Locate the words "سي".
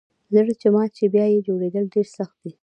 0.97-1.05